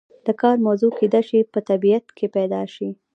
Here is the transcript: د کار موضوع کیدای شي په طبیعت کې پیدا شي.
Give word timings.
د 0.25 0.27
کار 0.41 0.55
موضوع 0.67 0.91
کیدای 0.99 1.23
شي 1.29 1.39
په 1.53 1.59
طبیعت 1.69 2.05
کې 2.17 2.27
پیدا 2.35 2.61
شي. 2.73 2.89